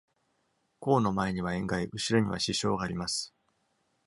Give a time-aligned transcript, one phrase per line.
[0.79, 3.35] 孔の前には円蓋、後ろには視床があります。